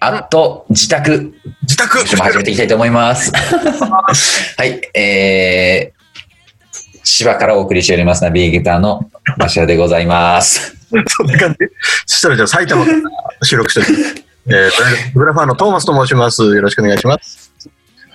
[0.00, 3.30] あと自宅自宅始めていきたいと思います
[4.56, 11.58] はいえー、千葉からお送りしておりますナビゲーターのマシュラでございますそんな感じ。
[12.06, 13.00] そしたらじゃあ埼玉から
[13.42, 13.98] 収録してる。
[14.48, 16.42] えー、ブラファーのトーマスと申します。
[16.42, 17.52] よろしくお願いします。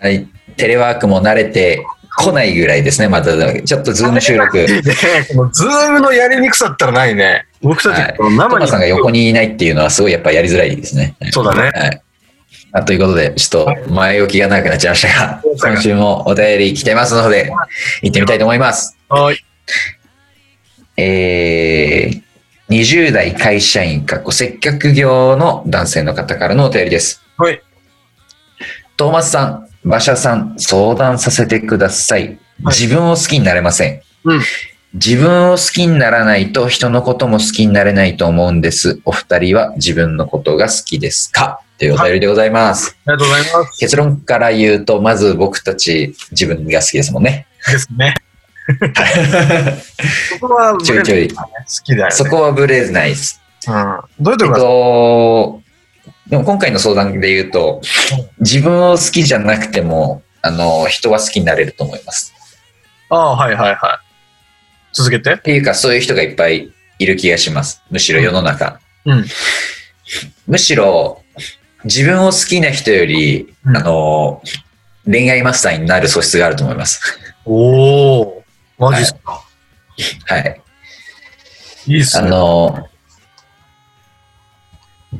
[0.02, 1.86] はいテレワークも慣れて
[2.18, 7.46] こないぐらいですねまたちょっとズーム収録ねズームのやりにくさったらないね。
[7.62, 8.68] 僕たはいち、生に。
[8.68, 11.72] さんが横にいないっていうのはすごいやっぱやりづらいですねそうだね。
[11.74, 12.02] はい。
[12.78, 17.50] あということで、ちょっと前置きが長くなっちゃいましたが、今週もお便り来てますので、
[18.02, 18.98] 行ってみたいと思います。
[19.08, 19.38] はい。
[20.98, 22.22] えー、
[22.68, 27.22] 20代会社員、かっこ接客業の男性の方からのお便りです。
[27.38, 27.62] はい。
[28.98, 32.40] トーマスさん、馬車さん、相談させてください。
[32.66, 34.02] 自分を好きになれません。
[34.26, 34.42] うん
[34.98, 39.02] 自分を好きにならないと人のことも好きになれないと思うんです。
[39.04, 41.60] お二人は自分のことが好きですか？
[41.78, 42.98] というお便りでございます。
[43.06, 43.78] ありがとうございます。
[43.78, 47.46] 結論から言うと、まず僕たち自分が好きですもんね。
[47.70, 48.16] ですね。
[50.40, 51.36] そこは、ちょいちょい好
[51.84, 52.12] きだよね。
[52.12, 53.42] そこはブレずないです。
[53.68, 54.00] うん。
[54.22, 55.62] どういうとえっこがと、
[56.28, 57.82] でも今回の相談で言うと、
[58.40, 62.34] 自分を好きじゃなくても、あの、人は好きになれると思います。
[63.10, 64.06] ああ、はいはいはい。
[64.94, 65.38] 続けてっ。
[65.38, 67.82] ていうか、そういう人がいっぱいいる気がします。
[67.92, 68.80] むしろ世の中。
[69.06, 69.26] うん。
[70.48, 71.22] むしろ、
[71.84, 74.42] 自分を好きな人より、うんあの、
[75.06, 77.20] 恋愛マスターになる素質があると思います。
[77.46, 78.44] おお。
[78.80, 79.44] マジっすか。
[80.26, 80.50] はい。
[80.50, 80.66] あ
[81.88, 82.30] いいっすね。
[82.30, 82.90] の、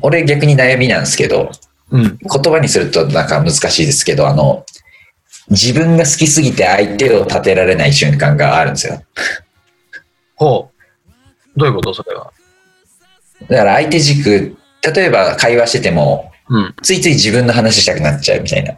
[0.02, 1.50] 俺逆に悩みなんですけど、
[1.90, 2.18] うん。
[2.18, 4.64] 言葉にするとなんか難しいですけど、あの、
[5.48, 9.02] 自分が好きすぎて相手を立てられない瞬間があるんですよ。
[10.34, 10.70] ほ
[11.56, 11.58] う。
[11.58, 12.32] どういうことそれは？
[13.48, 14.56] だから相手軸、
[14.94, 16.74] 例えば会話してても、うん。
[16.82, 18.72] ついつい自分の話したくなっちゃうみたいな。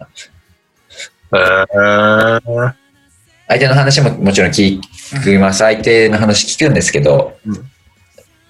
[1.33, 2.75] えー。
[3.49, 5.61] 相手の話ももちろん聞きます。
[5.61, 7.71] 相手の話聞くんですけど、うん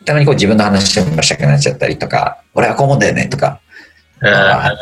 [0.09, 3.61] たまにこう自分の話もしたくなっちゃったりとか、俺はこう思うんだよねとか。
[4.23, 4.77] えー。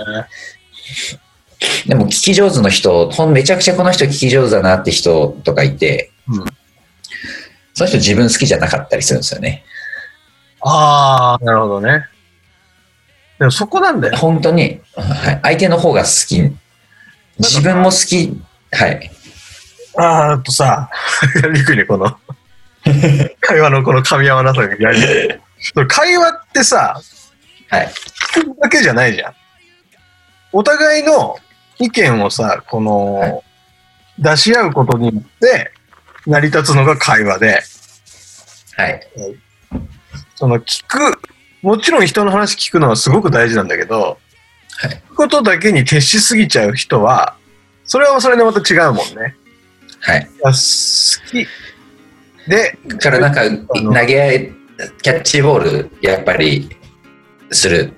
[1.88, 6.44] でも聞き上手の人、ほんめちゃくちゃこの人聞き上手だなって人とかいて、うん
[7.74, 9.62] その人自分好きじゃなかったりするんですよね。
[10.62, 12.06] ああ、なるほどね。
[13.38, 14.16] でもそこなんだよ。
[14.16, 16.40] 本当に、はい、相手の方が好き。
[17.38, 18.40] 自分も好き。
[18.72, 19.10] はい。
[19.98, 20.88] あーあとさ、
[21.42, 22.16] やりにくいね、この。
[23.40, 25.00] 会話のこの噛み合わなさがやり
[25.88, 27.00] 会話ってさ、
[27.68, 27.92] はい。
[28.34, 29.34] 聞くだけじゃないじゃん。
[30.52, 31.36] お互いの
[31.78, 33.40] 意見をさ、この、はい
[34.18, 35.72] 出し合うことによって
[36.26, 37.62] 成り立つのが会話で、
[38.76, 39.00] はい。
[40.34, 41.20] その聞く、
[41.62, 44.18] もちろん人の話聞くのはすごく大事なんだけど、
[44.78, 47.36] はい聞くことだけに徹しすぎちゃう人は、
[47.84, 49.34] それはそれでまた違うもんね。
[50.00, 50.28] はい。
[50.42, 50.50] 好
[51.30, 51.46] き。
[52.48, 54.52] で、だからなんか、投げ合い、
[55.02, 56.68] キャッチボール、やっぱり、
[57.50, 57.92] する。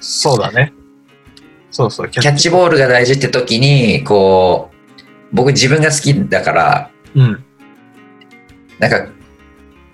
[0.00, 0.72] そうだね。
[1.70, 4.76] そうそう、キキャッチボールが大事って時に、こう、
[5.32, 7.44] 僕自分が好きだから、うん。
[8.78, 9.08] なんか、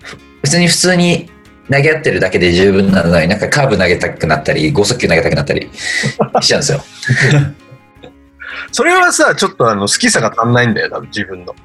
[0.03, 1.29] ふ別に普通に
[1.71, 5.69] 投げ合ってるだけで十分なのに、なんかカーブ投げたくなったり、剛速球投げたくなったり
[6.41, 6.83] しちゃうんですよ。
[8.71, 11.55] それはさ、ちょっとあの好きさが足んないんだよ、多分自分の。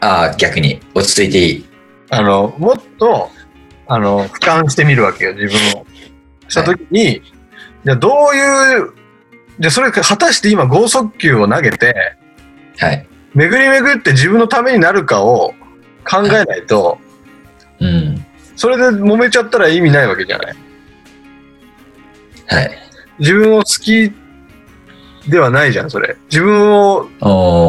[0.00, 1.64] ああ、逆に、落ち着いていい。
[2.10, 3.30] あの、もっと、
[3.86, 5.86] あの、俯瞰してみるわけよ、自分を。
[6.48, 7.22] したときに、
[7.84, 8.92] じゃあどういう、
[9.58, 11.94] じゃあそれ果たして今剛速球を投げて、
[12.78, 13.06] はい。
[13.34, 15.54] 巡り巡って自分のためになるかを
[16.04, 16.98] 考えないと、
[17.78, 18.24] うん。
[18.56, 20.56] それで揉めちゃったら意味ないわけじゃない？
[22.48, 22.70] はい。
[23.18, 24.12] 自分を好き
[25.30, 26.16] ではないじゃん、それ。
[26.30, 27.08] 自分を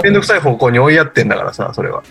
[0.04, 2.04] めんどくさい方向に追いやってんだからさ、それは。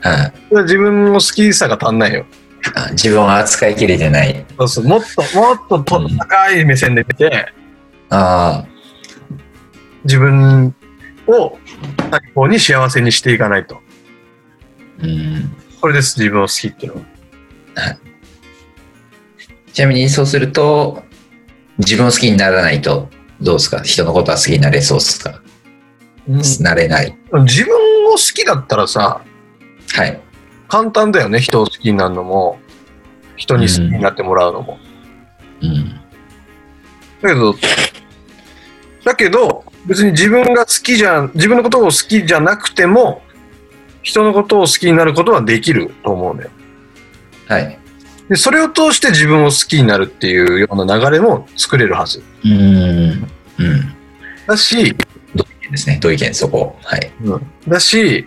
[0.00, 2.26] はいそれは自分の好きさが足んないよ。
[2.74, 4.44] あ自分を扱いきれてない。
[4.58, 7.46] そうそうもっと、もっととうん高い目線で見て、
[8.10, 8.64] あ
[10.04, 10.74] 自分
[11.26, 11.58] を
[12.10, 13.76] 最高に幸せにしていかないと。
[13.76, 13.78] あ、
[15.02, 15.56] うん。
[15.80, 17.06] これです、自分を好きっていうのは。
[19.72, 21.02] ちなみにそうすると、
[21.78, 23.08] 自分を好きにならないと、
[23.40, 23.80] どうですか？
[23.80, 25.40] 人のことは好きになれそうですか？
[26.60, 27.16] なれない。
[27.44, 27.74] 自分
[28.06, 29.22] を好きだったらさ、
[29.94, 30.20] はい。
[30.68, 31.40] 簡単だよね。
[31.40, 32.58] 人を好きになるのも、
[33.36, 34.78] 人に好きになってもらうのも。
[35.62, 36.00] うん。
[37.22, 37.54] だけど、
[39.04, 43.22] だけど、別に自分が好きじゃ、自分のことを好きじゃなくても、
[44.02, 46.50] 人のことを好きになることはできると思うのよ。
[47.48, 47.78] はい。
[48.28, 52.22] で、それを通して自分を好きになるっていうような流れも作れるはず。
[52.44, 53.28] うん。
[53.58, 53.94] うん。
[54.46, 54.94] だし、
[55.70, 55.98] ですね。
[56.00, 56.76] 同意見、そこ。
[56.82, 57.12] はい。
[57.68, 58.26] だし、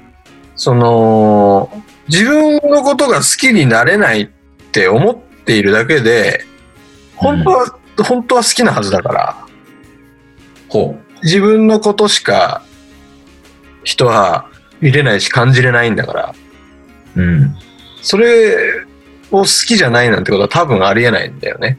[0.55, 1.69] その、
[2.07, 4.27] 自分のことが好きになれないっ
[4.71, 6.45] て思っているだけで、
[7.15, 9.37] 本当は、本当は好きなはずだから、
[10.69, 12.63] ほ自分のことしか
[13.83, 14.49] 人は
[14.81, 16.35] 見れないし感じれないんだから、
[17.15, 17.21] う。
[17.21, 17.55] うん。
[18.01, 18.85] それ
[19.31, 21.77] を好きじゃないなんてことは多分ありえないんだよね。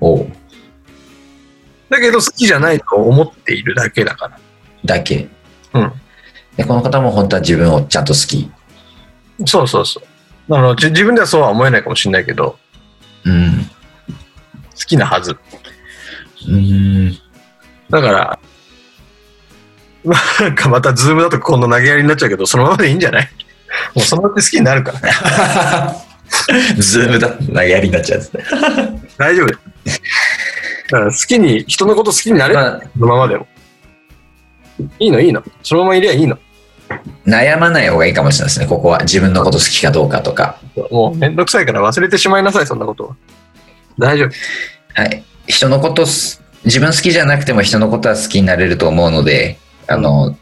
[0.00, 0.32] おう。
[1.90, 4.40] だけど好きじゃないと思っているだけだから。
[4.84, 5.28] だけ。
[5.74, 5.92] うん。
[6.56, 8.50] で、この方も本当は自分をちゃんと好き。
[9.46, 10.54] そうそうそう。
[10.54, 12.58] あのじ自分ではそうは思えないかもしれないけど、
[13.24, 13.70] うん。
[14.08, 14.14] 好
[14.86, 15.36] きなはず。
[16.48, 17.12] うん。
[17.90, 18.38] だから、
[20.04, 23.30] ま あなんかまたズームだと今度投げやりになっちゃうけど、そのままでいいんじゃない？
[23.94, 25.96] もうそのうち好きになるから。
[26.78, 28.44] ズームだと投げやりになっちゃうんですね。
[29.18, 29.54] 大丈夫だ
[30.90, 32.54] から好きに、人のこと好きになれ？
[32.54, 33.46] る、まあ、そのままでも。
[34.98, 35.42] いいのいいの。
[35.62, 36.38] そのままいりゃいいの。
[37.26, 38.66] 悩まない方がいいかもしれないですね。
[38.66, 40.58] ここは自分のこと好きかどうかとか。
[40.90, 43.16] もうめんどくさいから忘れてしまいなさい、そんなことは。
[43.98, 44.30] 大丈夫。
[45.00, 45.24] はい。
[45.46, 50.36] 人のことす、自分好きじゃなくても人のことは好きになれると思うので、あの、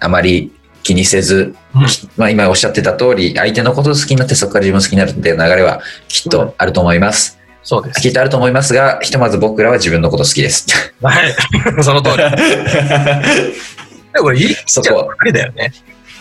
[0.00, 0.52] あまり
[0.82, 1.82] 気にせず、うん
[2.16, 7.39] まあ今おっしゃってた通り、相手のことを好きになってそこから自分好きになるっていう流れはきっとあると思います。
[7.62, 8.00] そうです。
[8.00, 10.66] きっとあると思いますが、ひとまず僕らは自分のこと好きです。
[11.02, 11.34] はい。
[11.82, 12.16] その通り。
[14.12, 15.72] でもいいそこじゃばっかりだよね。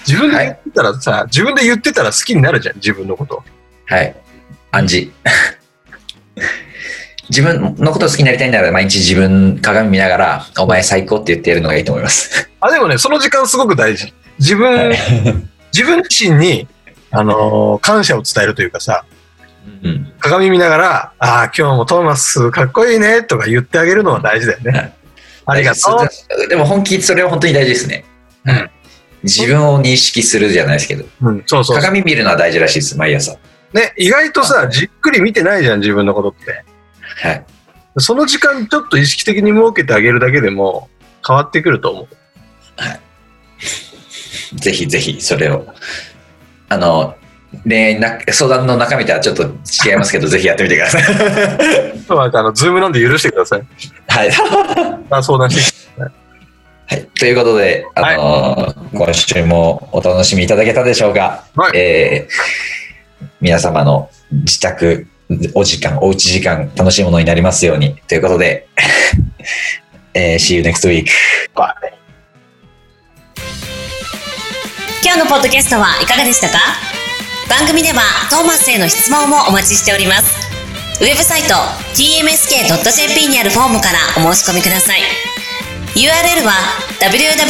[0.07, 3.44] 自分で言ってたらさ、自分で言ってたら好きになるじゃん、自分のこと。
[3.86, 4.15] はい。
[4.71, 5.12] 暗示。
[7.30, 12.50] 自分のこと好きになりたいなら毎日自分鏡見ながら、お前最高って言ってやるのがいいと思います。
[12.59, 14.13] あ、でもね、その時間すごく大事。
[14.39, 14.91] 自分、
[15.71, 16.68] 自分自身に、
[17.12, 19.06] あのー感謝を伝えるというかさ、
[19.83, 20.13] うん。
[20.19, 24.94] 鏡見ながら、ああ、今日もトーマスかっこいいねとか言ってあげるのは大事だよね。
[25.45, 26.48] ありがとう。
[26.48, 28.06] でも本気、それは本当に大事ですね。
[28.45, 28.69] うん
[29.24, 31.75] 自分を認識するじゃないですけど、うん、そうそう。
[31.75, 33.38] 鏡見るのは大事らしいです、毎朝。
[33.74, 36.63] ね、意外とさ、じっくり見てないじゃん、自分のことって。
[37.27, 37.45] はい。
[37.98, 40.89] その時間ちょっと意識的に設けてあげるだけでも
[41.25, 42.07] 変わってくると思う。
[44.56, 45.68] ぜひぜひ、それを。
[46.69, 47.15] あの、
[47.68, 51.04] 恋愛な、相談の中身とはちょっと違いますけど、 ぜひやってみてください。
[52.07, 53.63] そうなんかあの、ズームなんで許してください。
[54.07, 54.30] はい。
[55.10, 55.80] あ相談して。
[56.00, 57.06] はい。
[57.19, 61.44] ということで、あのー今週もお楽しみいただけたでしょうか。
[61.56, 62.34] はいえー
[63.42, 65.07] 皆様の自宅、
[65.54, 67.96] お時間、おうち時間、楽しいものになりますように。
[68.07, 68.68] ということで、
[70.13, 71.07] えー See you next week.
[75.04, 76.99] 今日のポッドキャストはいかがでしたか？
[77.50, 80.38] 番組ではトーマスへの質問もお待ちしております。
[81.01, 81.56] ウェブサイト
[81.98, 85.01] tmsk.jp にあるフォームからお申し込みください。
[85.96, 86.54] URL は
[87.01, 87.50] www.tmsk.jp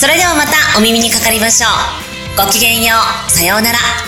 [0.00, 1.68] それではまたお耳にかかりましょ
[2.36, 2.46] う。
[2.46, 2.94] ごきげんよ
[3.26, 3.30] う。
[3.30, 4.07] さようなら。